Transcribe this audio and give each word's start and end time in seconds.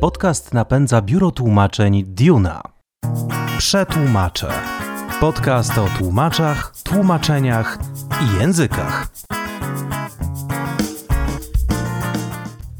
Podcast 0.00 0.54
napędza 0.54 1.02
biuro 1.02 1.30
tłumaczeń 1.30 2.04
Duna. 2.06 2.62
Przetłumaczę. 3.58 4.48
Podcast 5.20 5.78
o 5.78 5.86
tłumaczach, 5.98 6.72
tłumaczeniach 6.84 7.78
i 8.22 8.40
językach. 8.40 9.08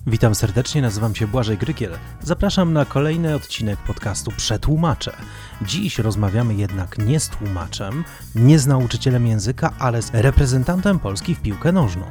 Witam 0.09 0.35
serdecznie, 0.35 0.83
nazywam 0.83 1.15
się 1.15 1.27
Błażej 1.27 1.59
Grykiel. 1.59 1.93
Zapraszam 2.23 2.73
na 2.73 2.85
kolejny 2.85 3.35
odcinek 3.35 3.79
podcastu 3.79 4.31
Przetłumaczę. 4.37 5.13
Dziś 5.63 5.99
rozmawiamy 5.99 6.55
jednak 6.55 6.99
nie 6.99 7.21
z 7.21 7.29
tłumaczem, 7.29 8.05
nie 8.35 8.59
z 8.59 8.67
nauczycielem 8.67 9.27
języka, 9.27 9.73
ale 9.79 10.03
z 10.03 10.11
reprezentantem 10.15 10.99
Polski 10.99 11.35
w 11.35 11.41
piłkę 11.41 11.73
nożną. 11.73 12.07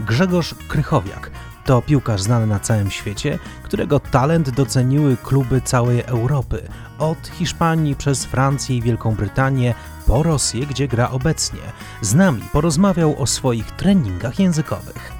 Grzegorz 0.00 0.54
Krychowiak 0.68 1.30
to 1.64 1.82
piłkarz 1.82 2.22
znany 2.22 2.46
na 2.46 2.60
całym 2.60 2.90
świecie, 2.90 3.38
którego 3.62 4.00
talent 4.00 4.50
doceniły 4.50 5.16
kluby 5.16 5.60
całej 5.60 6.00
Europy, 6.00 6.68
od 6.98 7.28
Hiszpanii 7.28 7.96
przez 7.96 8.24
Francję 8.24 8.76
i 8.76 8.82
Wielką 8.82 9.14
Brytanię 9.14 9.74
po 10.06 10.22
Rosję, 10.22 10.66
gdzie 10.66 10.88
gra 10.88 11.10
obecnie. 11.10 11.60
Z 12.00 12.14
nami 12.14 12.42
porozmawiał 12.52 13.22
o 13.22 13.26
swoich 13.26 13.70
treningach 13.70 14.38
językowych. 14.38 15.19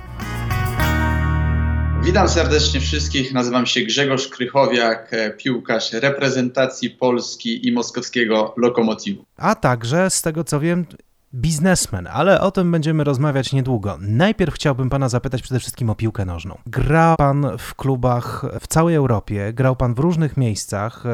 Witam 2.02 2.28
serdecznie 2.28 2.80
wszystkich. 2.80 3.32
Nazywam 3.32 3.66
się 3.66 3.80
Grzegorz 3.80 4.28
Krychowiak, 4.28 5.09
e, 5.14 5.30
piłkarz 5.30 5.92
reprezentacji 5.92 6.90
Polski 6.90 7.68
i 7.68 7.73
moskowskiego 7.73 8.54
Lokomotivu. 8.56 9.24
A 9.36 9.54
także, 9.54 10.10
z 10.10 10.23
tego 10.23 10.45
co 10.45 10.60
wiem, 10.60 10.86
biznesmen, 11.34 12.09
ale 12.12 12.40
o 12.40 12.50
tym 12.50 12.73
będziemy 12.73 13.04
rozmawiać 13.04 13.52
niedługo. 13.52 13.98
Najpierw 14.00 14.54
chciałbym 14.54 14.90
pana 14.90 15.09
zapytać 15.09 15.42
przede 15.42 15.60
wszystkim 15.60 15.90
o 15.90 15.95
piłkę 15.95 16.24
nożną. 16.24 16.59
Gra 16.66 17.14
pan 17.18 17.46
w 17.59 17.74
klubach 17.74 18.45
w 18.60 18.66
całej 18.66 18.95
Europie, 18.95 19.52
grał 19.52 19.76
pan 19.76 19.95
w 19.95 19.98
różnych 19.98 20.37
miejscach. 20.37 21.04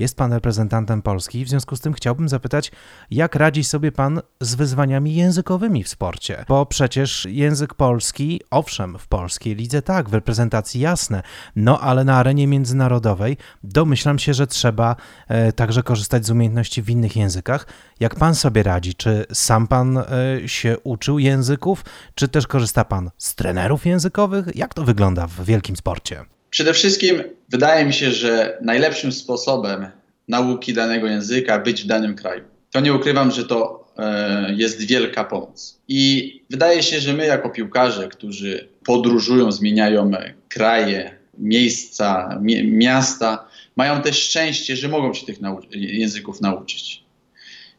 Jest 0.00 0.16
pan 0.16 0.32
reprezentantem 0.32 1.02
Polski, 1.02 1.44
w 1.44 1.48
związku 1.48 1.76
z 1.76 1.80
tym 1.80 1.92
chciałbym 1.92 2.28
zapytać, 2.28 2.72
jak 3.10 3.34
radzi 3.34 3.64
sobie 3.64 3.92
pan 3.92 4.20
z 4.40 4.54
wyzwaniami 4.54 5.14
językowymi 5.14 5.84
w 5.84 5.88
sporcie? 5.88 6.44
Bo 6.48 6.66
przecież 6.66 7.26
język 7.30 7.74
polski, 7.74 8.40
owszem, 8.50 8.98
w 8.98 9.08
polskiej 9.08 9.54
lidze 9.54 9.82
tak, 9.82 10.08
w 10.08 10.14
reprezentacji 10.14 10.80
jasne, 10.80 11.22
no 11.56 11.80
ale 11.80 12.04
na 12.04 12.16
arenie 12.16 12.46
międzynarodowej 12.46 13.36
domyślam 13.64 14.18
się, 14.18 14.34
że 14.34 14.46
trzeba 14.46 14.96
e, 15.28 15.52
także 15.52 15.82
korzystać 15.82 16.26
z 16.26 16.30
umiejętności 16.30 16.82
w 16.82 16.90
innych 16.90 17.16
językach. 17.16 17.66
Jak 18.00 18.14
pan 18.14 18.34
sobie 18.34 18.62
radzi? 18.62 18.94
Czy 18.94 19.26
sam 19.32 19.66
pan 19.66 19.98
e, 19.98 20.04
się 20.46 20.76
uczył 20.84 21.18
języków, 21.18 21.84
czy 22.14 22.28
też 22.28 22.46
korzysta 22.46 22.84
pan 22.84 23.10
z 23.18 23.34
trenerów 23.34 23.86
językowych? 23.86 24.56
Jak 24.56 24.74
to 24.74 24.84
wygląda 24.84 25.26
w 25.26 25.44
wielkim 25.44 25.76
sporcie? 25.76 26.24
Przede 26.50 26.74
wszystkim 26.74 27.22
wydaje 27.48 27.86
mi 27.86 27.92
się, 27.92 28.12
że 28.12 28.58
najlepszym 28.62 29.12
sposobem 29.12 29.86
nauki 30.28 30.72
danego 30.72 31.06
języka 31.06 31.58
być 31.58 31.82
w 31.82 31.86
danym 31.86 32.14
kraju. 32.14 32.44
To 32.70 32.80
nie 32.80 32.94
ukrywam, 32.94 33.30
że 33.30 33.44
to 33.44 33.88
e, 33.98 34.54
jest 34.54 34.86
wielka 34.86 35.24
pomoc. 35.24 35.80
I 35.88 36.42
wydaje 36.50 36.82
się, 36.82 37.00
że 37.00 37.12
my 37.12 37.26
jako 37.26 37.50
piłkarze, 37.50 38.08
którzy 38.08 38.68
podróżują, 38.84 39.52
zmieniają 39.52 40.10
kraje, 40.48 41.14
miejsca, 41.38 42.38
mi 42.42 42.64
miasta, 42.64 43.48
mają 43.76 44.02
też 44.02 44.22
szczęście, 44.22 44.76
że 44.76 44.88
mogą 44.88 45.14
się 45.14 45.26
tych 45.26 45.38
języków 45.72 46.40
nauczyć. 46.40 47.02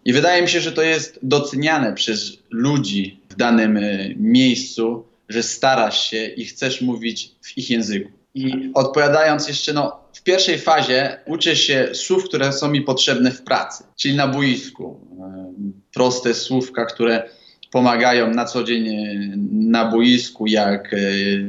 I 0.05 0.13
wydaje 0.13 0.41
mi 0.41 0.49
się, 0.49 0.61
że 0.61 0.71
to 0.71 0.81
jest 0.81 1.19
doceniane 1.23 1.93
przez 1.93 2.37
ludzi 2.49 3.19
w 3.29 3.35
danym 3.35 3.77
e, 3.77 4.09
miejscu, 4.15 5.05
że 5.29 5.43
starasz 5.43 6.09
się 6.09 6.25
i 6.25 6.45
chcesz 6.45 6.81
mówić 6.81 7.31
w 7.41 7.57
ich 7.57 7.69
języku. 7.69 8.20
I 8.33 8.71
odpowiadając 8.73 9.47
jeszcze, 9.47 9.73
no, 9.73 10.01
w 10.13 10.23
pierwszej 10.23 10.59
fazie 10.59 11.17
uczę 11.25 11.55
się 11.55 11.89
słów, 11.93 12.23
które 12.23 12.53
są 12.53 12.71
mi 12.71 12.81
potrzebne 12.81 13.31
w 13.31 13.41
pracy, 13.41 13.83
czyli 13.95 14.15
na 14.15 14.27
boisku. 14.27 15.07
E, 15.19 15.53
proste 15.93 16.33
słówka, 16.33 16.85
które 16.85 17.29
pomagają 17.71 18.33
na 18.33 18.45
co 18.45 18.63
dzień 18.63 18.87
e, 18.87 19.15
na 19.51 19.85
boisku, 19.85 20.47
jak 20.47 20.93
e, 20.93 20.97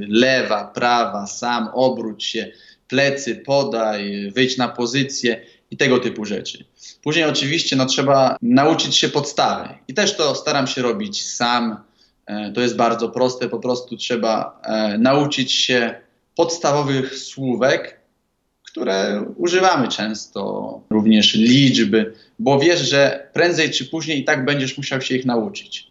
lewa, 0.08 0.64
prawa, 0.64 1.26
sam, 1.26 1.68
obróć 1.72 2.24
się, 2.24 2.52
plecy, 2.88 3.36
podaj, 3.36 4.30
wyjdź 4.34 4.56
na 4.56 4.68
pozycję 4.68 5.40
i 5.70 5.76
tego 5.76 5.98
typu 5.98 6.24
rzeczy. 6.24 6.64
Później 7.02 7.24
oczywiście 7.24 7.76
no, 7.76 7.86
trzeba 7.86 8.36
nauczyć 8.42 8.96
się 8.96 9.08
podstawy 9.08 9.68
i 9.88 9.94
też 9.94 10.16
to 10.16 10.34
staram 10.34 10.66
się 10.66 10.82
robić 10.82 11.26
sam. 11.26 11.76
To 12.54 12.60
jest 12.60 12.76
bardzo 12.76 13.08
proste, 13.08 13.48
po 13.48 13.58
prostu 13.58 13.96
trzeba 13.96 14.62
nauczyć 14.98 15.52
się 15.52 15.94
podstawowych 16.36 17.18
słówek, 17.18 18.00
które 18.62 19.24
używamy 19.36 19.88
często, 19.88 20.80
również 20.90 21.34
liczby, 21.34 22.14
bo 22.38 22.58
wiesz, 22.58 22.80
że 22.80 23.28
prędzej 23.32 23.70
czy 23.70 23.84
później 23.84 24.20
i 24.20 24.24
tak 24.24 24.44
będziesz 24.44 24.76
musiał 24.76 25.00
się 25.00 25.16
ich 25.16 25.26
nauczyć. 25.26 25.86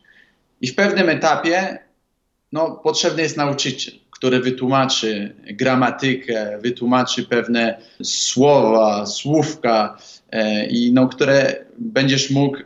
I 0.61 0.67
w 0.67 0.75
pewnym 0.75 1.09
etapie 1.09 1.79
no, 2.51 2.71
potrzebny 2.71 3.21
jest 3.23 3.37
nauczyciel, 3.37 3.93
który 4.11 4.39
wytłumaczy 4.39 5.35
gramatykę, 5.43 6.59
wytłumaczy 6.61 7.23
pewne 7.23 7.81
słowa, 8.03 9.05
słówka, 9.05 9.97
e, 10.31 10.65
i 10.65 10.93
no, 10.93 11.07
które 11.07 11.65
będziesz 11.77 12.31
mógł 12.31 12.57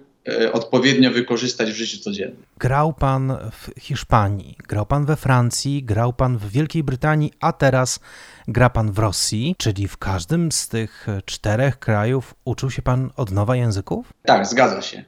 odpowiednio 0.53 1.12
wykorzystać 1.12 1.72
w 1.72 1.75
życiu 1.75 2.00
codziennym. 2.00 2.44
Grał 2.58 2.94
pan 2.94 3.38
w 3.52 3.80
Hiszpanii, 3.80 4.56
grał 4.68 4.86
pan 4.86 5.06
we 5.06 5.16
Francji, 5.16 5.84
grał 5.84 6.13
pan 6.13 6.38
w 6.38 6.50
Wielkiej 6.50 6.84
Brytanii, 6.84 7.31
a 7.40 7.53
teraz 7.53 8.00
gra 8.47 8.69
pan 8.69 8.91
w 8.91 9.00
Rosji, 9.00 9.56
czyli 9.58 9.88
w 9.88 9.97
każdym 9.97 10.52
z 10.52 10.68
tych 10.68 11.08
czterech 11.25 11.80
krajów 11.80 12.35
uczył 12.46 12.72
się 12.72 12.81
pan 12.81 13.09
od 13.16 13.31
nowa 13.31 13.56
języków? 13.56 14.14
Tak, 14.25 14.47
zgadza 14.47 14.81
się. 14.81 15.03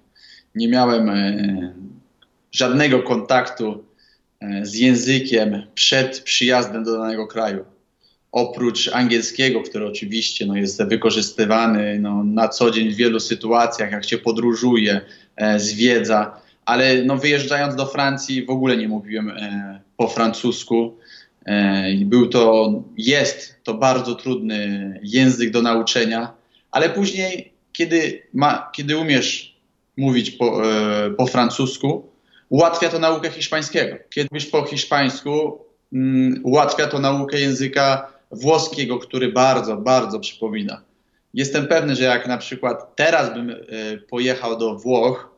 Nie 0.55 0.67
miałem 0.67 1.09
e, 1.09 1.73
żadnego 2.51 3.03
kontaktu 3.03 3.83
e, 4.39 4.65
z 4.65 4.73
językiem 4.73 5.63
przed 5.73 6.21
przyjazdem 6.21 6.83
do 6.83 6.97
danego 6.97 7.27
kraju 7.27 7.65
oprócz 8.37 8.89
angielskiego, 8.93 9.61
który 9.61 9.87
oczywiście 9.87 10.45
no, 10.45 10.55
jest 10.55 10.83
wykorzystywany 10.83 11.99
no, 11.99 12.23
na 12.23 12.47
co 12.47 12.71
dzień 12.71 12.89
w 12.89 12.95
wielu 12.95 13.19
sytuacjach, 13.19 13.91
jak 13.91 14.05
się 14.05 14.17
podróżuje, 14.17 15.01
e, 15.35 15.59
zwiedza, 15.59 16.41
ale 16.65 17.03
no, 17.03 17.17
wyjeżdżając 17.17 17.75
do 17.75 17.85
Francji 17.85 18.45
w 18.45 18.49
ogóle 18.49 18.77
nie 18.77 18.87
mówiłem 18.87 19.29
e, 19.29 19.79
po 19.97 20.07
francusku. 20.07 20.97
E, 21.45 21.95
był 22.05 22.27
to, 22.27 22.71
jest 22.97 23.55
to 23.63 23.73
bardzo 23.73 24.15
trudny 24.15 24.99
język 25.03 25.51
do 25.51 25.61
nauczenia, 25.61 26.33
ale 26.71 26.89
później, 26.89 27.53
kiedy, 27.73 28.21
ma, 28.33 28.71
kiedy 28.75 28.97
umiesz 28.97 29.57
mówić 29.97 30.31
po, 30.31 30.71
e, 30.71 31.09
po 31.11 31.27
francusku, 31.27 32.09
ułatwia 32.49 32.89
to 32.89 32.99
naukę 32.99 33.29
hiszpańskiego. 33.29 33.95
Kiedy 34.09 34.27
mówisz 34.31 34.45
po 34.45 34.65
hiszpańsku, 34.65 35.59
mm, 35.93 36.41
ułatwia 36.43 36.87
to 36.87 36.99
naukę 36.99 37.39
języka 37.39 38.16
włoskiego, 38.31 38.99
który 38.99 39.31
bardzo, 39.31 39.77
bardzo 39.77 40.19
przypomina. 40.19 40.81
Jestem 41.33 41.67
pewny, 41.67 41.95
że 41.95 42.03
jak 42.03 42.27
na 42.27 42.37
przykład 42.37 42.95
teraz 42.95 43.33
bym 43.33 43.49
y, 43.49 43.57
pojechał 44.09 44.57
do 44.57 44.75
Włoch, 44.75 45.29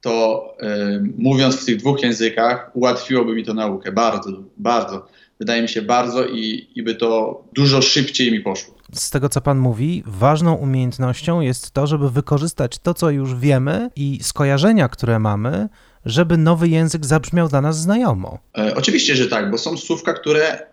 to 0.00 0.46
y, 0.62 1.12
mówiąc 1.18 1.56
w 1.56 1.64
tych 1.64 1.76
dwóch 1.76 2.02
językach, 2.02 2.70
ułatwiłoby 2.74 3.34
mi 3.34 3.44
to 3.44 3.54
naukę. 3.54 3.92
Bardzo, 3.92 4.30
bardzo. 4.56 5.06
Wydaje 5.38 5.62
mi 5.62 5.68
się 5.68 5.82
bardzo 5.82 6.26
i, 6.26 6.68
i 6.74 6.82
by 6.82 6.94
to 6.94 7.42
dużo 7.52 7.82
szybciej 7.82 8.32
mi 8.32 8.40
poszło. 8.40 8.74
Z 8.94 9.10
tego, 9.10 9.28
co 9.28 9.40
Pan 9.40 9.58
mówi, 9.58 10.02
ważną 10.06 10.54
umiejętnością 10.54 11.40
jest 11.40 11.70
to, 11.70 11.86
żeby 11.86 12.10
wykorzystać 12.10 12.78
to, 12.78 12.94
co 12.94 13.10
już 13.10 13.34
wiemy 13.34 13.90
i 13.96 14.18
skojarzenia, 14.22 14.88
które 14.88 15.18
mamy, 15.18 15.68
żeby 16.04 16.36
nowy 16.36 16.68
język 16.68 17.06
zabrzmiał 17.06 17.48
dla 17.48 17.60
nas 17.60 17.78
znajomo. 17.78 18.38
E, 18.58 18.74
oczywiście, 18.76 19.16
że 19.16 19.26
tak, 19.26 19.50
bo 19.50 19.58
są 19.58 19.76
słówka, 19.76 20.12
które 20.12 20.58
e, 20.58 20.71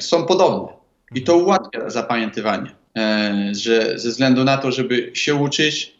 są 0.00 0.26
podobne. 0.26 0.78
I 1.14 1.22
to 1.22 1.36
ułatwia 1.36 1.90
zapamiętywanie, 1.90 2.70
e, 2.96 3.52
że 3.52 3.98
ze 3.98 4.08
względu 4.08 4.44
na 4.44 4.56
to, 4.56 4.72
żeby 4.72 5.10
się 5.14 5.34
uczyć, 5.34 5.94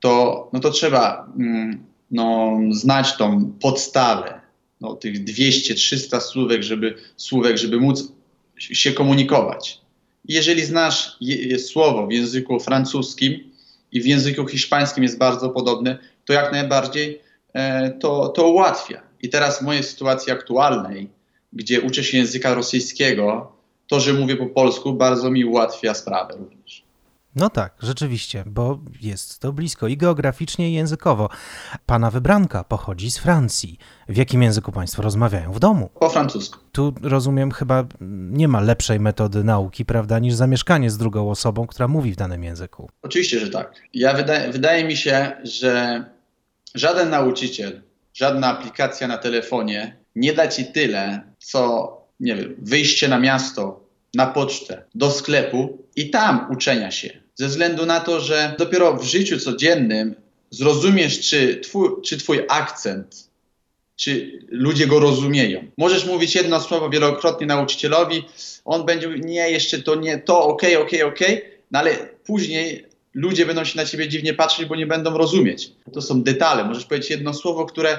to, 0.00 0.48
no 0.52 0.60
to 0.60 0.70
trzeba 0.70 1.32
mm, 1.38 1.84
no, 2.10 2.58
znać 2.70 3.16
tą 3.16 3.52
podstawę, 3.60 4.40
no, 4.80 4.94
tych 4.94 5.24
200-300 5.24 6.20
słówek 6.20 6.62
żeby, 6.62 6.94
słówek, 7.16 7.58
żeby 7.58 7.80
móc 7.80 8.12
się 8.58 8.92
komunikować. 8.92 9.80
jeżeli 10.24 10.64
znasz 10.64 11.16
je, 11.20 11.58
słowo 11.58 12.06
w 12.06 12.12
języku 12.12 12.60
francuskim 12.60 13.50
i 13.92 14.00
w 14.02 14.06
języku 14.06 14.46
hiszpańskim 14.46 15.02
jest 15.02 15.18
bardzo 15.18 15.48
podobne, 15.50 15.98
to 16.24 16.32
jak 16.32 16.52
najbardziej 16.52 17.20
e, 17.52 17.90
to, 17.90 18.28
to 18.28 18.48
ułatwia. 18.48 19.02
I 19.22 19.28
teraz 19.28 19.58
w 19.58 19.62
mojej 19.62 19.82
sytuacji 19.82 20.32
aktualnej, 20.32 21.08
gdzie 21.52 21.80
uczę 21.80 22.04
się 22.04 22.18
języka 22.18 22.54
rosyjskiego, 22.54 23.52
to, 23.86 24.00
że 24.00 24.12
mówię 24.12 24.36
po 24.36 24.46
polsku, 24.46 24.92
bardzo 24.92 25.30
mi 25.30 25.44
ułatwia 25.44 25.94
sprawę 25.94 26.34
również. 26.36 26.88
No 27.36 27.50
tak, 27.50 27.74
rzeczywiście, 27.82 28.44
bo 28.46 28.78
jest 29.00 29.38
to 29.38 29.52
blisko 29.52 29.88
i 29.88 29.96
geograficznie, 29.96 30.70
i 30.70 30.72
językowo. 30.72 31.28
Pana 31.86 32.10
wybranka 32.10 32.64
pochodzi 32.64 33.10
z 33.10 33.18
Francji. 33.18 33.78
W 34.08 34.16
jakim 34.16 34.42
języku 34.42 34.72
Państwo 34.72 35.02
rozmawiają 35.02 35.52
w 35.52 35.58
domu? 35.58 35.90
Po 36.00 36.10
francusku. 36.10 36.58
Tu 36.72 36.94
rozumiem, 37.02 37.50
chyba 37.50 37.84
nie 38.30 38.48
ma 38.48 38.60
lepszej 38.60 39.00
metody 39.00 39.44
nauki, 39.44 39.84
prawda, 39.84 40.18
niż 40.18 40.34
zamieszkanie 40.34 40.90
z 40.90 40.98
drugą 40.98 41.30
osobą, 41.30 41.66
która 41.66 41.88
mówi 41.88 42.12
w 42.12 42.16
danym 42.16 42.44
języku. 42.44 42.90
Oczywiście, 43.02 43.40
że 43.40 43.50
tak. 43.50 43.74
Ja 43.94 44.14
wydaje, 44.14 44.52
wydaje 44.52 44.84
mi 44.84 44.96
się, 44.96 45.32
że 45.44 46.04
żaden 46.74 47.10
nauczyciel, 47.10 47.82
żadna 48.14 48.46
aplikacja 48.46 49.08
na 49.08 49.18
telefonie 49.18 49.96
nie 50.18 50.32
da 50.32 50.48
ci 50.48 50.64
tyle, 50.64 51.20
co, 51.38 51.92
nie 52.20 52.36
wiem, 52.36 52.54
wyjście 52.58 53.08
na 53.08 53.18
miasto, 53.18 53.80
na 54.14 54.26
pocztę, 54.26 54.82
do 54.94 55.10
sklepu 55.10 55.78
i 55.96 56.10
tam 56.10 56.46
uczenia 56.50 56.90
się. 56.90 57.10
Ze 57.34 57.46
względu 57.46 57.86
na 57.86 58.00
to, 58.00 58.20
że 58.20 58.54
dopiero 58.58 58.96
w 58.96 59.04
życiu 59.04 59.38
codziennym 59.38 60.14
zrozumiesz, 60.50 61.20
czy 61.20 61.60
twój, 61.60 61.88
czy 62.04 62.18
twój 62.18 62.40
akcent, 62.48 63.28
czy 63.96 64.40
ludzie 64.48 64.86
go 64.86 65.00
rozumieją. 65.00 65.64
Możesz 65.76 66.06
mówić 66.06 66.34
jedno 66.34 66.60
słowo 66.60 66.90
wielokrotnie 66.90 67.46
nauczycielowi, 67.46 68.24
on 68.64 68.86
będzie 68.86 69.08
mówił, 69.08 69.24
nie, 69.24 69.50
jeszcze 69.50 69.82
to 69.82 69.94
nie, 69.94 70.18
to 70.18 70.42
okej, 70.42 70.76
okay, 70.76 70.86
okej, 70.86 71.02
okay, 71.02 71.14
okej, 71.14 71.36
okay, 71.36 71.58
no 71.70 71.78
ale 71.78 71.96
później 72.24 72.86
ludzie 73.14 73.46
będą 73.46 73.64
się 73.64 73.76
na 73.76 73.86
ciebie 73.86 74.08
dziwnie 74.08 74.34
patrzeć, 74.34 74.66
bo 74.66 74.76
nie 74.76 74.86
będą 74.86 75.18
rozumieć. 75.18 75.72
To 75.92 76.02
są 76.02 76.22
detale. 76.22 76.64
Możesz 76.64 76.84
powiedzieć 76.84 77.10
jedno 77.10 77.34
słowo, 77.34 77.66
które 77.66 77.98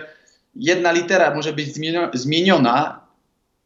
jedna 0.55 0.91
litera 0.91 1.35
może 1.35 1.53
być 1.53 1.75
zmieniona 2.13 3.07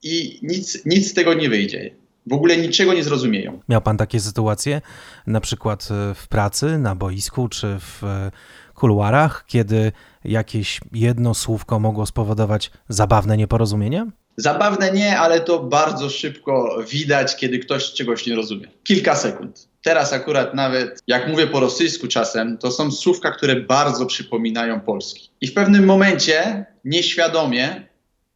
i 0.03 0.39
nic, 0.41 0.85
nic 0.85 1.09
z 1.09 1.13
tego 1.13 1.33
nie 1.33 1.49
wyjdzie 1.49 2.03
w 2.27 2.33
ogóle 2.33 2.57
niczego 2.57 2.93
nie 2.93 3.03
zrozumieją. 3.03 3.59
Miał 3.69 3.81
pan 3.81 3.97
takie 3.97 4.19
sytuacje, 4.19 4.81
na 5.27 5.41
przykład 5.41 5.87
e, 5.91 6.13
w 6.13 6.27
pracy, 6.27 6.77
na 6.77 6.95
boisku 6.95 7.49
czy 7.49 7.79
w 7.79 8.03
e, 8.03 8.31
kuluarach, 8.75 9.45
kiedy 9.47 9.91
jakieś 10.23 10.81
jedno 10.93 11.33
słówko 11.33 11.79
mogło 11.79 12.05
spowodować 12.05 12.71
zabawne 12.89 13.37
nieporozumienie? 13.37 14.05
Zabawne 14.37 14.91
nie, 14.91 15.19
ale 15.19 15.41
to 15.41 15.59
bardzo 15.59 16.09
szybko 16.09 16.77
widać, 16.91 17.35
kiedy 17.35 17.59
ktoś 17.59 17.93
czegoś 17.93 18.27
nie 18.27 18.35
rozumie. 18.35 18.67
Kilka 18.83 19.15
sekund. 19.15 19.67
Teraz 19.83 20.13
akurat 20.13 20.53
nawet, 20.53 20.99
jak 21.07 21.27
mówię 21.27 21.47
po 21.47 21.59
rosyjsku 21.59 22.07
czasem, 22.07 22.57
to 22.57 22.71
są 22.71 22.91
słówka, 22.91 23.31
które 23.31 23.55
bardzo 23.55 24.05
przypominają 24.05 24.79
polski. 24.79 25.29
I 25.41 25.47
w 25.47 25.53
pewnym 25.53 25.85
momencie, 25.85 26.65
nieświadomie, 26.85 27.87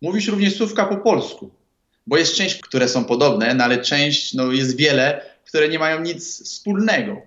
mówisz 0.01 0.27
również 0.27 0.57
słówka 0.57 0.85
po 0.85 0.97
polsku 0.97 1.51
bo 2.07 2.17
jest 2.17 2.35
część, 2.35 2.61
które 2.61 2.87
są 2.87 3.05
podobne, 3.05 3.53
no 3.53 3.63
ale 3.63 3.77
część, 3.77 4.33
no 4.33 4.51
jest 4.51 4.77
wiele, 4.77 5.21
które 5.45 5.69
nie 5.69 5.79
mają 5.79 6.01
nic 6.01 6.43
wspólnego. 6.43 7.21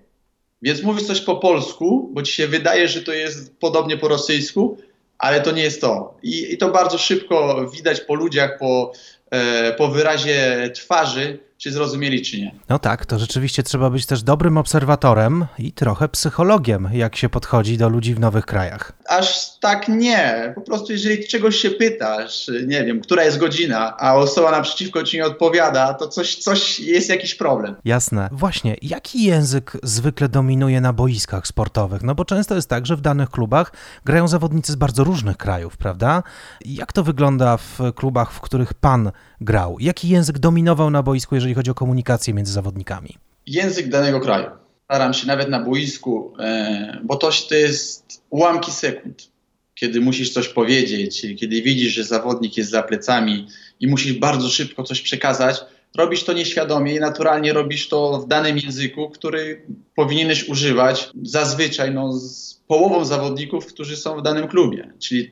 Więc 0.63 0.83
mówisz 0.83 1.07
coś 1.07 1.21
po 1.21 1.37
polsku, 1.37 2.11
bo 2.13 2.23
ci 2.23 2.33
się 2.33 2.49
wydaje, 2.49 2.89
że 2.89 3.03
to 3.03 3.13
jest 3.13 3.59
podobnie 3.59 3.97
po 3.97 4.09
rosyjsku, 4.09 4.79
ale 5.19 5.41
to 5.41 5.51
nie 5.51 5.63
jest 5.63 5.81
to. 5.81 6.17
I, 6.23 6.53
i 6.53 6.59
to 6.59 6.71
bardzo 6.71 6.99
szybko 6.99 7.67
widać 7.75 8.01
po 8.01 8.15
ludziach, 8.15 8.59
po, 8.59 8.93
e, 9.31 9.73
po 9.73 9.89
wyrazie 9.89 10.71
twarzy, 10.75 11.39
czy 11.61 11.73
zrozumieli, 11.73 12.23
czy 12.23 12.41
nie. 12.41 12.55
No 12.69 12.79
tak, 12.79 13.07
to 13.07 13.19
rzeczywiście 13.19 13.63
trzeba 13.63 13.91
być 13.91 14.07
też 14.07 14.23
dobrym 14.23 14.59
obserwatorem 14.59 15.47
i 15.59 15.73
trochę 15.73 16.09
psychologiem, 16.09 16.89
jak 16.93 17.17
się 17.17 17.29
podchodzi 17.29 17.79
do 17.79 17.89
ludzi 17.89 18.15
w 18.15 18.21
nowych 18.21 18.47
krajach. 18.47 18.93
Aż 19.09 19.59
tak 19.59 19.89
nie. 19.89 20.53
Po 20.55 20.61
prostu 20.61 20.93
jeżeli 20.93 21.29
czegoś 21.29 21.57
się 21.57 21.71
pytasz, 21.71 22.51
nie 22.67 22.85
wiem, 22.85 23.01
która 23.01 23.25
jest 23.25 23.39
godzina, 23.39 23.97
a 23.97 24.15
osoba 24.15 24.51
naprzeciwko 24.51 25.03
ci 25.03 25.17
nie 25.17 25.25
odpowiada, 25.25 25.95
to 25.95 26.09
coś, 26.09 26.37
coś 26.37 26.81
jest 26.81 27.09
jakiś 27.09 27.35
problem. 27.35 27.77
Jasne. 27.85 28.29
Właśnie, 28.33 28.77
jaki 28.83 29.25
język 29.25 29.73
zwykle 29.83 30.29
dominuje 30.29 30.81
na 30.81 30.93
boiskach 30.93 31.47
sportowych? 31.47 32.03
No 32.03 32.15
bo 32.15 32.25
często 32.25 32.55
jest 32.55 32.69
tak, 32.69 32.87
że 32.87 32.97
w 32.97 33.01
danych 33.01 33.31
klubach 33.31 33.73
grają 34.05 34.29
zawodnicy 34.29 34.73
z 34.73 34.77
bardzo 34.77 35.05
różnych 35.05 35.37
krajów, 35.37 35.77
prawda? 35.77 36.23
Jak 36.65 36.93
to 36.93 37.03
wygląda 37.03 37.57
w 37.57 37.79
klubach, 37.95 38.33
w 38.33 38.41
których 38.41 38.75
pan 38.75 39.11
grał? 39.41 39.77
Jaki 39.81 40.09
język 40.09 40.39
dominował 40.39 40.91
na 40.91 41.03
boisku, 41.03 41.35
jeżeli 41.35 41.55
chodzi 41.55 41.71
o 41.71 41.75
komunikację 41.75 42.35
między 42.35 42.53
zawodnikami? 42.53 43.17
Język 43.47 43.89
danego 43.89 44.21
kraju. 44.21 44.47
Staram 44.85 45.15
się 45.15 45.27
nawet 45.27 45.49
na 45.49 45.65
boisku, 45.65 46.33
e, 46.39 46.99
bo 47.05 47.17
to, 47.17 47.31
to 47.49 47.55
jest 47.55 48.23
ułamki 48.31 48.73
sekund, 48.73 49.31
kiedy 49.75 50.01
musisz 50.01 50.33
coś 50.33 50.49
powiedzieć, 50.49 51.27
kiedy 51.41 51.63
widzisz, 51.63 51.93
że 51.93 52.05
zawodnik 52.05 52.57
jest 52.57 52.71
za 52.71 52.83
plecami 52.83 53.47
i 53.81 53.87
musisz 53.87 54.13
bardzo 54.13 54.49
szybko 54.49 54.83
coś 54.83 55.01
przekazać, 55.01 55.61
robisz 55.97 56.25
to 56.25 56.33
nieświadomie 56.33 56.95
i 56.95 57.01
naturalnie 57.01 57.53
robisz 57.53 57.89
to 57.89 58.19
w 58.19 58.29
danym 58.29 58.59
języku, 58.59 59.11
który 59.11 59.63
powinieneś 59.95 60.49
używać 60.49 61.11
zazwyczaj 61.23 61.95
no, 61.95 62.13
z 62.13 62.61
połową 62.67 63.05
zawodników, 63.05 63.67
którzy 63.67 63.97
są 63.97 64.21
w 64.21 64.23
danym 64.23 64.49
klubie. 64.49 64.93
Czyli 64.99 65.31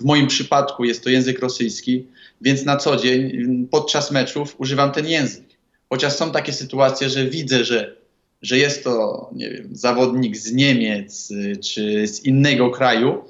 w 0.00 0.04
moim 0.04 0.26
przypadku 0.26 0.84
jest 0.84 1.04
to 1.04 1.10
język 1.10 1.38
rosyjski, 1.38 2.06
więc 2.40 2.64
na 2.64 2.76
co 2.76 2.96
dzień 2.96 3.68
podczas 3.70 4.10
meczów 4.10 4.54
używam 4.58 4.92
ten 4.92 5.06
język. 5.06 5.44
Chociaż 5.88 6.12
są 6.12 6.32
takie 6.32 6.52
sytuacje, 6.52 7.08
że 7.08 7.24
widzę, 7.24 7.64
że, 7.64 7.96
że 8.42 8.58
jest 8.58 8.84
to 8.84 9.30
nie 9.32 9.50
wiem, 9.50 9.68
zawodnik 9.72 10.36
z 10.36 10.52
Niemiec 10.52 11.30
y, 11.30 11.56
czy 11.56 12.08
z 12.08 12.24
innego 12.24 12.70
kraju, 12.70 13.24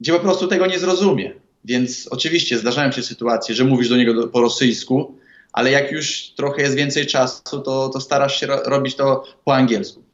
gdzie 0.00 0.12
po 0.12 0.20
prostu 0.20 0.46
tego 0.46 0.66
nie 0.66 0.78
zrozumie. 0.78 1.32
Więc 1.64 2.08
oczywiście 2.10 2.58
zdarzają 2.58 2.92
się 2.92 3.02
sytuacje, 3.02 3.54
że 3.54 3.64
mówisz 3.64 3.88
do 3.88 3.96
niego 3.96 4.28
po 4.28 4.40
rosyjsku, 4.40 5.14
ale 5.52 5.70
jak 5.70 5.92
już 5.92 6.30
trochę 6.36 6.62
jest 6.62 6.74
więcej 6.74 7.06
czasu, 7.06 7.60
to, 7.60 7.88
to 7.88 8.00
starasz 8.00 8.40
się 8.40 8.46
ro 8.46 8.62
robić 8.64 8.94
to 8.94 9.24
po 9.44 9.54
angielsku. 9.54 10.07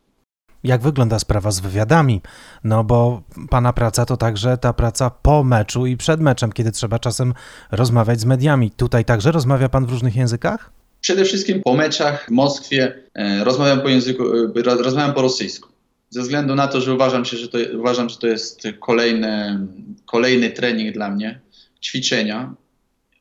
Jak 0.65 0.83
wygląda 0.83 1.19
sprawa 1.19 1.51
z 1.51 1.61
wywiadami? 1.61 2.21
No 2.65 2.85
bo 2.85 3.23
pana 3.51 3.73
praca 3.73 4.07
to 4.07 4.17
także 4.17 4.59
ta 4.59 4.73
praca 4.73 5.11
po 5.11 5.45
meczu 5.45 5.87
i 5.87 5.97
przed 5.97 6.21
meczem, 6.21 6.53
kiedy 6.53 6.73
trzeba 6.73 6.99
czasem 6.99 7.35
rozmawiać 7.71 8.21
z 8.21 8.25
mediami. 8.25 8.71
Tutaj 8.71 9.05
także 9.05 9.33
rozmawia 9.33 9.69
pan 9.69 9.87
w 9.87 9.91
różnych 9.91 10.17
językach? 10.17 10.71
Przede 11.01 11.25
wszystkim 11.25 11.63
po 11.63 11.75
meczach 11.75 12.27
w 12.27 12.31
Moskwie 12.31 12.95
e, 13.15 13.45
rozmawiam 13.45 13.81
po 13.81 13.89
języku, 13.89 14.23
e, 14.57 14.63
rozmawiam 14.63 15.15
po 15.15 15.23
rosyjsku. 15.23 15.69
Ze 16.11 16.23
względu 16.23 16.55
na 16.55 16.69
to, 16.69 16.81
że 16.81 16.95
uważam, 16.95 17.25
się, 17.25 17.37
że 17.37 17.49
to, 17.49 17.59
uważam, 17.79 18.09
że 18.09 18.17
to 18.17 18.27
jest 18.27 18.63
kolejny, 18.81 19.59
kolejny 20.07 20.51
trening 20.51 20.95
dla 20.95 21.11
mnie, 21.11 21.41
ćwiczenia. 21.83 22.55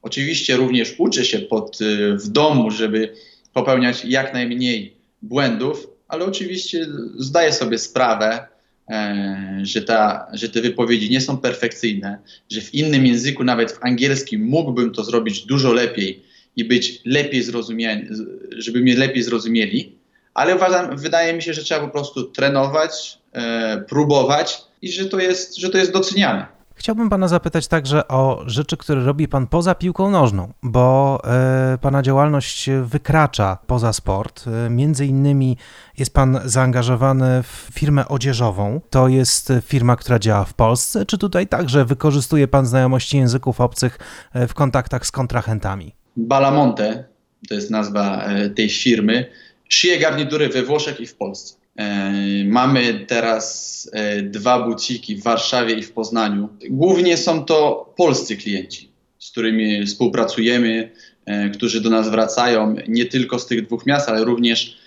Oczywiście 0.01 0.55
również 0.55 0.95
uczę 0.97 1.25
się 1.25 1.39
pod, 1.39 1.79
e, 1.81 2.17
w 2.17 2.27
domu, 2.27 2.71
żeby 2.71 3.13
popełniać 3.53 4.05
jak 4.05 4.33
najmniej 4.33 4.97
błędów, 5.21 5.92
ale 6.13 6.25
oczywiście 6.25 6.87
zdaję 7.17 7.53
sobie 7.53 7.77
sprawę, 7.77 8.47
e, 8.89 9.59
że, 9.63 9.81
ta, 9.81 10.27
że 10.33 10.49
te 10.49 10.61
wypowiedzi 10.61 11.09
nie 11.09 11.21
są 11.21 11.37
perfekcyjne, 11.37 12.17
że 12.51 12.61
w 12.61 12.73
innym 12.73 13.05
języku, 13.05 13.43
nawet 13.43 13.71
w 13.71 13.83
angielskim, 13.83 14.41
mógłbym 14.41 14.91
to 14.91 15.03
zrobić 15.03 15.45
dużo 15.45 15.73
lepiej 15.73 16.23
i 16.55 16.65
być 16.65 17.01
lepiej 17.05 17.43
zrozumiany, 17.43 18.09
żeby 18.57 18.79
mnie 18.79 18.95
lepiej 18.95 19.23
zrozumieli, 19.23 19.95
ale 20.33 20.55
uważam, 20.55 20.97
wydaje 20.97 21.33
mi 21.33 21.41
się, 21.41 21.53
że 21.53 21.63
trzeba 21.63 21.81
po 21.81 21.89
prostu 21.91 22.23
trenować, 22.23 23.17
e, 23.31 23.83
próbować 23.89 24.61
i 24.81 24.91
że 24.91 25.05
to 25.05 25.19
jest, 25.19 25.57
że 25.57 25.69
to 25.69 25.77
jest 25.77 25.91
doceniane. 25.91 26.52
Chciałbym 26.75 27.09
pana 27.09 27.27
zapytać 27.27 27.67
także 27.67 28.07
o 28.07 28.43
rzeczy, 28.45 28.77
które 28.77 29.03
robi 29.03 29.27
pan 29.27 29.47
poza 29.47 29.75
piłką 29.75 30.11
nożną, 30.11 30.53
bo 30.63 31.19
e, 31.25 31.77
pana 31.81 32.01
działalność 32.01 32.69
wykracza 32.83 33.57
poza 33.67 33.93
sport. 33.93 34.45
E, 34.47 34.69
między 34.69 35.05
innymi 35.05 35.57
jest 35.97 36.13
pan 36.13 36.39
zaangażowany 36.45 37.43
w 37.43 37.69
firmę 37.73 38.07
odzieżową. 38.07 38.81
To 38.89 39.07
jest 39.07 39.53
firma, 39.61 39.95
która 39.95 40.19
działa 40.19 40.45
w 40.45 40.53
Polsce, 40.53 41.05
czy 41.05 41.17
tutaj 41.17 41.47
także 41.47 41.85
wykorzystuje 41.85 42.47
pan 42.47 42.65
znajomości 42.65 43.17
języków 43.17 43.61
obcych 43.61 43.99
e, 44.33 44.47
w 44.47 44.53
kontaktach 44.53 45.05
z 45.05 45.11
kontrahentami? 45.11 45.95
Balamonte, 46.17 47.03
to 47.49 47.55
jest 47.55 47.71
nazwa 47.71 48.25
tej 48.55 48.69
firmy, 48.69 49.25
szyje 49.69 49.99
garnitury 49.99 50.49
we 50.49 50.63
Włoszech 50.63 50.99
i 50.99 51.07
w 51.07 51.15
Polsce. 51.15 51.62
E, 51.77 52.13
mamy 52.45 53.05
teraz 53.07 53.89
e, 53.93 54.21
dwa 54.21 54.67
buciki 54.67 55.15
w 55.15 55.23
Warszawie 55.23 55.75
i 55.75 55.83
w 55.83 55.91
Poznaniu. 55.91 56.49
Głównie 56.69 57.17
są 57.17 57.45
to 57.45 57.93
polscy 57.97 58.37
klienci, 58.37 58.89
z 59.19 59.31
którymi 59.31 59.85
współpracujemy, 59.85 60.91
e, 61.25 61.49
którzy 61.49 61.81
do 61.81 61.89
nas 61.89 62.09
wracają 62.09 62.75
nie 62.87 63.05
tylko 63.05 63.39
z 63.39 63.47
tych 63.47 63.65
dwóch 63.65 63.85
miast, 63.85 64.09
ale 64.09 64.23
również 64.23 64.82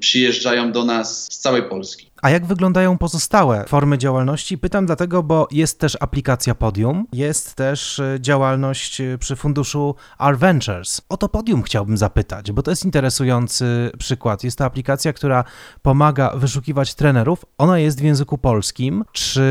przyjeżdżają 0.00 0.72
do 0.72 0.84
nas 0.84 1.32
z 1.32 1.38
całej 1.38 1.62
Polski. 1.62 2.14
A 2.24 2.30
jak 2.30 2.46
wyglądają 2.46 2.98
pozostałe 2.98 3.64
formy 3.68 3.98
działalności? 3.98 4.58
Pytam 4.58 4.86
dlatego, 4.86 5.22
bo 5.22 5.48
jest 5.50 5.80
też 5.80 5.96
aplikacja 6.00 6.54
Podium, 6.54 7.06
jest 7.12 7.54
też 7.54 7.98
e, 7.98 8.16
działalność 8.20 9.00
e, 9.00 9.18
przy 9.18 9.36
funduszu 9.36 9.94
R 10.20 10.38
Ventures. 10.38 11.00
O 11.08 11.16
to 11.16 11.28
Podium 11.28 11.62
chciałbym 11.62 11.96
zapytać, 11.96 12.52
bo 12.52 12.62
to 12.62 12.70
jest 12.70 12.84
interesujący 12.84 13.90
przykład. 13.98 14.44
Jest 14.44 14.58
to 14.58 14.64
aplikacja, 14.64 15.12
która 15.12 15.44
pomaga 15.82 16.32
wyszukiwać 16.36 16.94
trenerów. 16.94 17.44
Ona 17.58 17.78
jest 17.78 18.00
w 18.00 18.04
języku 18.04 18.38
polskim. 18.38 19.04
Czy 19.12 19.42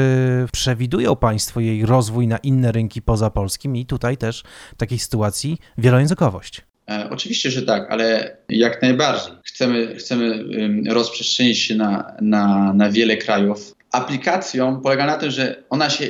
przewidują 0.52 1.16
Państwo 1.16 1.60
jej 1.60 1.86
rozwój 1.86 2.28
na 2.28 2.38
inne 2.38 2.72
rynki 2.72 3.02
poza 3.02 3.30
polskim 3.30 3.75
i 3.75 3.86
tutaj 3.86 4.18
też 4.18 4.44
w 4.74 4.78
takiej 4.78 5.00
sytuacji 5.00 5.58
wielojęzykowość? 5.78 6.73
E, 6.90 7.10
oczywiście, 7.10 7.52
że 7.52 7.62
tak, 7.62 7.92
ale 7.92 8.38
jak 8.50 8.82
najbardziej. 8.82 9.34
Chcemy, 9.44 9.96
chcemy 9.96 10.44
rozprzestrzenić 10.90 11.60
się 11.60 11.75
na, 11.75 12.13
na, 12.22 12.74
na 12.74 12.90
wiele 12.90 13.18
krajów. 13.18 13.75
Aplikacją 13.92 14.82
polega 14.82 15.06
na 15.06 15.18
tym, 15.18 15.32
że 15.32 15.63
ona 15.70 15.90
się 15.90 16.10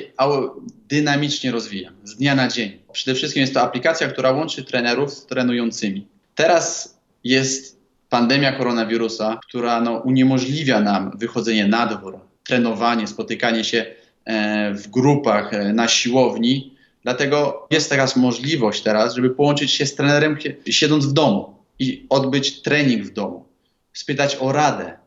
dynamicznie 0.90 1.52
rozwija 1.52 1.92
z 2.04 2.16
dnia 2.16 2.36
na 2.36 2.48
dzień. 2.48 2.72
Przede 2.94 3.16
wszystkim 3.16 3.42
jest 3.42 3.54
to 3.54 3.62
aplikacja, 3.62 4.08
która 4.08 4.32
łączy 4.32 4.64
trenerów 4.64 5.14
z 5.14 5.26
trenującymi. 5.26 6.08
Teraz 6.36 6.98
jest 7.24 7.80
pandemia 8.10 8.52
koronawirusa, 8.52 9.40
która 9.48 9.82
no, 9.82 9.98
uniemożliwia 9.98 10.82
nam 10.82 11.18
wychodzenie 11.18 11.68
na 11.68 11.88
dwór, 11.88 12.20
trenowanie, 12.44 13.08
spotykanie 13.08 13.64
się 13.64 13.86
e, 14.26 14.74
w 14.74 14.88
grupach 14.88 15.54
e, 15.54 15.74
na 15.74 15.88
siłowni. 15.88 16.73
Dlatego 17.04 17.68
jest 17.72 17.90
teraz 17.90 18.16
możliwość 18.16 18.82
teraz, 18.82 19.16
żeby 19.16 19.30
połączyć 19.30 19.72
się 19.72 19.86
z 19.86 19.96
trenerem 19.96 20.38
siedząc 20.70 21.06
w 21.06 21.14
domu 21.14 21.56
i 21.80 22.06
odbyć 22.10 22.62
trening 22.62 23.04
w 23.04 23.14
domu, 23.14 23.46
spytać 23.94 24.38
o 24.40 24.52
radę. 24.52 24.98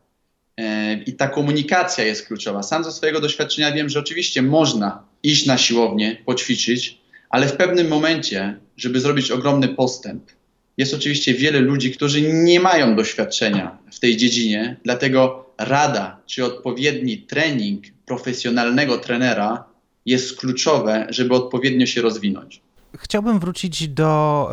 E, 0.57 0.93
I 0.93 1.13
ta 1.13 1.27
komunikacja 1.27 2.03
jest 2.03 2.27
kluczowa. 2.27 2.63
Sam 2.63 2.83
ze 2.83 2.91
swojego 2.91 3.19
doświadczenia 3.21 3.71
wiem, 3.71 3.89
że 3.89 3.99
oczywiście 3.99 4.41
można 4.41 5.03
iść 5.23 5.45
na 5.45 5.57
siłownię, 5.57 6.17
poćwiczyć, 6.25 6.97
ale 7.29 7.47
w 7.47 7.57
pewnym 7.57 7.87
momencie, 7.87 8.59
żeby 8.77 8.99
zrobić 8.99 9.31
ogromny 9.31 9.67
postęp, 9.67 10.23
jest 10.77 10.93
oczywiście 10.93 11.33
wiele 11.33 11.59
ludzi, 11.59 11.91
którzy 11.91 12.21
nie 12.21 12.59
mają 12.59 12.95
doświadczenia 12.95 13.77
w 13.91 13.99
tej 13.99 14.17
dziedzinie, 14.17 14.77
dlatego 14.83 15.45
rada 15.57 16.21
czy 16.25 16.45
odpowiedni 16.45 17.17
trening 17.17 17.83
profesjonalnego 18.05 18.97
trenera 18.97 19.63
jest 20.07 20.39
kluczowe, 20.39 21.07
żeby 21.09 21.35
odpowiednio 21.35 21.85
się 21.85 22.01
rozwinąć. 22.01 22.61
Chciałbym 22.97 23.39
wrócić 23.39 23.87
do 23.87 24.49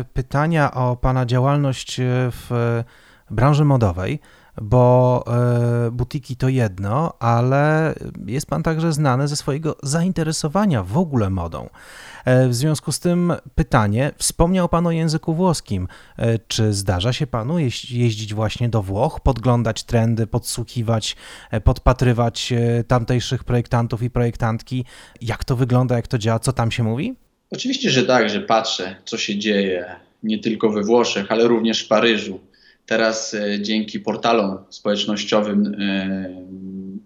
y, 0.00 0.04
pytania 0.04 0.74
o 0.74 0.96
Pana 0.96 1.26
działalność 1.26 2.00
e, 2.00 2.04
w 2.30 2.82
branży 3.30 3.64
modowej 3.64 4.20
bo 4.62 5.24
e, 5.86 5.90
butiki 5.90 6.36
to 6.36 6.48
jedno, 6.48 7.12
ale 7.18 7.94
jest 8.26 8.46
pan 8.46 8.62
także 8.62 8.92
znany 8.92 9.28
ze 9.28 9.36
swojego 9.36 9.76
zainteresowania 9.82 10.82
w 10.82 10.98
ogóle 10.98 11.30
modą. 11.30 11.68
E, 12.24 12.48
w 12.48 12.54
związku 12.54 12.92
z 12.92 13.00
tym 13.00 13.32
pytanie, 13.54 14.12
wspomniał 14.18 14.68
pan 14.68 14.86
o 14.86 14.90
języku 14.90 15.34
włoskim. 15.34 15.88
E, 16.18 16.38
czy 16.38 16.72
zdarza 16.72 17.12
się 17.12 17.26
panu 17.26 17.58
jeździć 17.90 18.34
właśnie 18.34 18.68
do 18.68 18.82
Włoch, 18.82 19.20
podglądać 19.20 19.82
trendy, 19.82 20.26
podsłuchiwać, 20.26 21.16
podpatrywać 21.64 22.52
tamtejszych 22.88 23.44
projektantów 23.44 24.02
i 24.02 24.10
projektantki? 24.10 24.84
Jak 25.20 25.44
to 25.44 25.56
wygląda, 25.56 25.96
jak 25.96 26.08
to 26.08 26.18
działa, 26.18 26.38
co 26.38 26.52
tam 26.52 26.70
się 26.70 26.82
mówi? 26.82 27.14
Oczywiście, 27.50 27.90
że 27.90 28.02
tak, 28.02 28.30
że 28.30 28.40
patrzę, 28.40 28.96
co 29.04 29.18
się 29.18 29.38
dzieje 29.38 29.96
nie 30.22 30.38
tylko 30.38 30.70
we 30.70 30.82
Włoszech, 30.82 31.32
ale 31.32 31.48
również 31.48 31.84
w 31.84 31.88
Paryżu 31.88 32.40
Teraz 32.86 33.34
e, 33.34 33.60
dzięki 33.60 34.00
portalom 34.00 34.58
społecznościowym 34.70 35.76
e, 35.80 36.44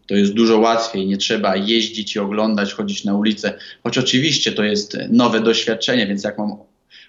to 0.06 0.14
jest 0.14 0.32
dużo 0.32 0.58
łatwiej, 0.58 1.06
nie 1.06 1.16
trzeba 1.16 1.56
jeździć 1.56 2.16
i 2.16 2.18
oglądać, 2.18 2.72
chodzić 2.72 3.04
na 3.04 3.14
ulicę, 3.14 3.58
choć 3.82 3.98
oczywiście 3.98 4.52
to 4.52 4.64
jest 4.64 4.98
nowe 5.08 5.40
doświadczenie, 5.40 6.06
więc 6.06 6.24
jak 6.24 6.38
mam 6.38 6.56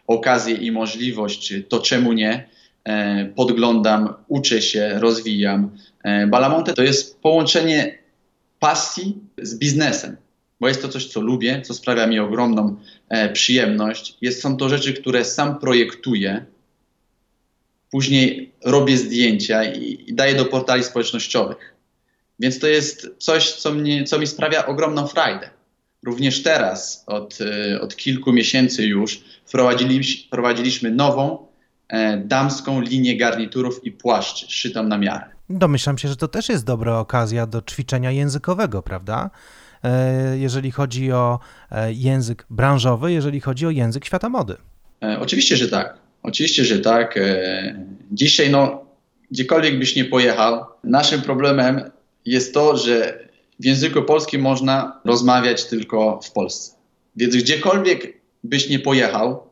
okazję 0.07 0.55
i 0.55 0.71
możliwość, 0.71 1.53
to 1.69 1.79
czemu 1.79 2.13
nie? 2.13 2.47
E, 2.83 3.25
podglądam, 3.25 4.13
uczę 4.27 4.61
się, 4.61 4.99
rozwijam. 4.99 5.71
Balamonte 6.27 6.73
to 6.73 6.83
jest 6.83 7.19
połączenie 7.21 7.97
pasji 8.59 9.17
z 9.41 9.57
biznesem, 9.57 10.17
bo 10.59 10.67
jest 10.67 10.81
to 10.81 10.89
coś, 10.89 11.07
co 11.07 11.21
lubię, 11.21 11.61
co 11.61 11.73
sprawia 11.73 12.07
mi 12.07 12.19
ogromną 12.19 12.75
przyjemność. 13.33 14.17
Jest, 14.21 14.41
są 14.41 14.57
to 14.57 14.69
rzeczy, 14.69 14.93
które 14.93 15.25
sam 15.25 15.59
projektuję, 15.59 16.45
później 17.91 18.51
robię 18.65 18.98
zdjęcia 18.98 19.63
i, 19.63 20.03
i 20.08 20.13
daję 20.13 20.36
do 20.36 20.46
portali 20.46 20.84
społecznościowych. 20.84 21.75
Więc 22.39 22.60
to 22.60 22.67
jest 22.67 23.08
coś, 23.17 23.51
co, 23.51 23.72
mnie, 23.72 24.03
co 24.03 24.19
mi 24.19 24.27
sprawia 24.27 24.65
ogromną 24.65 25.08
frajdę. 25.08 25.50
Również 26.03 26.43
teraz, 26.43 27.03
od, 27.08 27.38
e, 27.41 27.81
od 27.81 27.96
kilku 27.96 28.34
miesięcy 28.34 28.86
już, 28.86 29.24
wprowadziliśmy, 29.46 30.27
wprowadziliśmy 30.27 30.91
nową 30.91 31.48
e, 31.88 32.17
damską 32.17 32.81
linię 32.81 33.17
garniturów 33.17 33.86
i 33.86 33.91
płaszczy, 33.91 34.46
szytą 34.50 34.84
na 34.84 34.98
miarę. 34.98 35.25
Domyślam 35.50 35.98
się, 35.98 36.08
że 36.08 36.15
to 36.15 36.27
też 36.27 36.50
jest 36.50 36.65
dobra 36.65 37.00
okazja 37.00 37.46
do 37.46 37.62
ćwiczenia 37.62 38.12
językowego, 38.12 38.81
prawda? 38.81 39.29
E, 39.84 40.38
jeżeli 40.38 40.72
chodzi 40.72 41.12
o 41.12 41.39
e, 41.72 41.93
język 41.93 42.46
branżowy, 42.50 43.12
jeżeli 43.12 43.41
chodzi 43.41 43.67
o 43.67 43.69
język 43.69 44.05
świata 44.05 44.29
mody. 44.29 44.58
E, 45.03 45.19
oczywiście, 45.19 45.58
że 45.58 45.67
tak. 45.67 45.98
Oczywiście, 46.23 46.65
że 46.65 46.79
tak. 46.79 47.17
E, 47.17 47.85
dzisiaj, 48.11 48.49
no, 48.49 48.85
gdziekolwiek 49.31 49.79
byś 49.79 49.95
nie 49.95 50.05
pojechał, 50.05 50.65
naszym 50.83 51.21
problemem 51.21 51.91
jest 52.25 52.53
to, 52.53 52.77
że 52.77 53.19
w 53.59 53.65
języku 53.65 54.03
polskim 54.03 54.41
można 54.41 55.01
rozmawiać 55.05 55.65
tylko 55.65 56.19
w 56.23 56.31
Polsce. 56.31 56.75
Więc 57.15 57.35
gdziekolwiek 57.35 58.13
byś 58.43 58.69
nie 58.69 58.79
pojechał, 58.79 59.49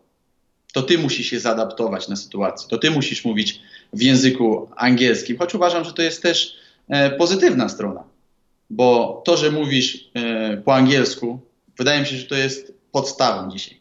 to 0.73 0.81
ty 0.81 0.97
musisz 0.97 1.27
się 1.27 1.39
zaadaptować 1.39 2.07
na 2.07 2.15
sytuację. 2.15 2.69
To 2.69 2.77
ty 2.77 2.91
musisz 2.91 3.25
mówić 3.25 3.61
w 3.93 4.01
języku 4.01 4.69
angielskim, 4.75 5.37
choć 5.37 5.55
uważam, 5.55 5.83
że 5.83 5.93
to 5.93 6.01
jest 6.01 6.23
też 6.23 6.55
e, 6.89 7.09
pozytywna 7.09 7.69
strona, 7.69 8.03
bo 8.69 9.21
to, 9.25 9.37
że 9.37 9.51
mówisz 9.51 10.09
e, 10.13 10.57
po 10.57 10.75
angielsku, 10.75 11.39
wydaje 11.77 12.01
mi 12.01 12.07
się, 12.07 12.15
że 12.15 12.25
to 12.25 12.35
jest 12.35 12.73
podstawą 12.91 13.51
dzisiaj. 13.51 13.79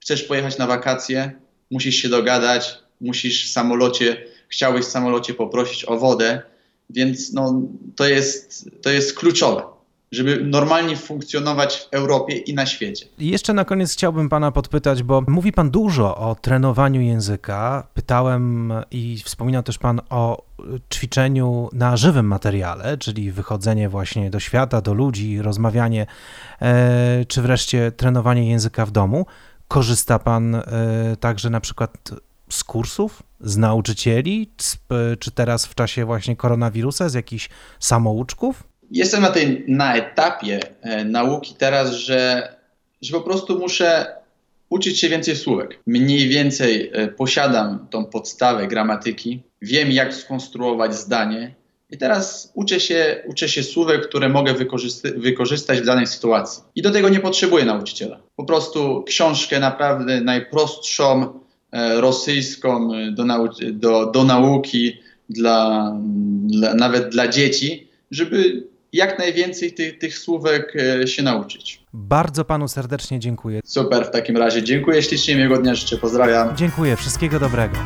Chcesz 0.00 0.22
pojechać 0.22 0.58
na 0.58 0.66
wakacje, 0.66 1.32
musisz 1.70 1.94
się 1.94 2.08
dogadać, 2.08 2.78
musisz 3.00 3.50
w 3.50 3.52
samolocie, 3.52 4.24
chciałeś 4.48 4.84
w 4.84 4.88
samolocie 4.88 5.34
poprosić 5.34 5.84
o 5.84 5.98
wodę, 5.98 6.42
więc 6.90 7.32
no, 7.32 7.62
to, 7.96 8.08
jest, 8.08 8.70
to 8.82 8.90
jest 8.90 9.18
kluczowe 9.18 9.74
żeby 10.14 10.44
normalnie 10.44 10.96
funkcjonować 10.96 11.76
w 11.76 11.88
Europie 11.94 12.36
i 12.36 12.54
na 12.54 12.66
świecie. 12.66 13.06
I 13.18 13.28
jeszcze 13.28 13.52
na 13.52 13.64
koniec 13.64 13.92
chciałbym 13.92 14.28
pana 14.28 14.52
podpytać, 14.52 15.02
bo 15.02 15.22
mówi 15.28 15.52
pan 15.52 15.70
dużo 15.70 16.16
o 16.16 16.34
trenowaniu 16.34 17.00
języka. 17.00 17.86
Pytałem 17.94 18.72
i 18.90 19.18
wspominał 19.24 19.62
też 19.62 19.78
pan 19.78 20.00
o 20.10 20.44
ćwiczeniu 20.94 21.68
na 21.72 21.96
żywym 21.96 22.26
materiale, 22.26 22.98
czyli 22.98 23.32
wychodzenie 23.32 23.88
właśnie 23.88 24.30
do 24.30 24.40
świata, 24.40 24.80
do 24.80 24.94
ludzi, 24.94 25.42
rozmawianie, 25.42 26.06
e, 26.62 27.24
czy 27.28 27.42
wreszcie 27.42 27.92
trenowanie 27.92 28.50
języka 28.50 28.86
w 28.86 28.90
domu. 28.90 29.26
Korzysta 29.68 30.18
Pan 30.18 30.54
e, 30.54 30.62
także 31.20 31.50
na 31.50 31.60
przykład 31.60 32.10
z 32.50 32.64
kursów, 32.64 33.22
z 33.40 33.56
nauczycieli, 33.56 34.50
czy 35.18 35.30
teraz 35.30 35.66
w 35.66 35.74
czasie 35.74 36.04
właśnie 36.04 36.36
koronawirusa, 36.36 37.08
z 37.08 37.14
jakichś 37.14 37.48
samouczków? 37.80 38.64
Jestem 38.90 39.22
na, 39.22 39.30
tej, 39.30 39.64
na 39.68 39.96
etapie 39.96 40.60
e, 40.82 41.04
nauki 41.04 41.54
teraz, 41.58 41.92
że, 41.92 42.48
że 43.02 43.12
po 43.12 43.20
prostu 43.20 43.58
muszę 43.58 44.06
uczyć 44.68 45.00
się 45.00 45.08
więcej 45.08 45.36
słówek. 45.36 45.80
Mniej 45.86 46.28
więcej 46.28 46.90
e, 46.92 47.08
posiadam 47.08 47.86
tą 47.90 48.04
podstawę 48.04 48.66
gramatyki, 48.66 49.42
wiem 49.62 49.92
jak 49.92 50.14
skonstruować 50.14 50.94
zdanie, 50.94 51.54
i 51.94 51.98
teraz 51.98 52.52
uczę 52.54 52.80
się, 52.80 53.22
uczę 53.26 53.48
się 53.48 53.62
słówek, 53.62 54.08
które 54.08 54.28
mogę 54.28 54.54
wykorzystać 55.16 55.80
w 55.80 55.84
danej 55.84 56.06
sytuacji. 56.06 56.62
I 56.74 56.82
do 56.82 56.90
tego 56.90 57.08
nie 57.08 57.20
potrzebuję 57.20 57.64
nauczyciela. 57.64 58.20
Po 58.36 58.44
prostu 58.44 59.04
książkę 59.06 59.60
naprawdę 59.60 60.20
najprostszą, 60.20 61.40
e, 61.72 62.00
rosyjską 62.00 62.94
e, 62.94 63.12
do, 63.12 63.24
nau 63.24 63.48
do, 63.72 64.06
do 64.06 64.24
nauki, 64.24 65.00
dla, 65.28 65.92
dla, 66.46 66.74
nawet 66.74 67.08
dla 67.08 67.28
dzieci, 67.28 67.88
żeby 68.10 68.66
jak 68.92 69.18
najwięcej 69.18 69.72
tych, 69.72 69.98
tych 69.98 70.18
słówek 70.18 70.76
e, 70.76 71.06
się 71.06 71.22
nauczyć. 71.22 71.80
Bardzo 71.92 72.44
panu 72.44 72.68
serdecznie 72.68 73.20
dziękuję. 73.20 73.60
Super, 73.64 74.06
w 74.06 74.10
takim 74.10 74.36
razie 74.36 74.62
dziękuję 74.62 75.02
ślicznie, 75.02 75.36
miłego 75.36 75.58
dnia 75.62 75.74
życzę, 75.74 75.96
pozdrawiam. 75.96 76.56
Dziękuję, 76.56 76.96
wszystkiego 76.96 77.40
dobrego. 77.40 77.76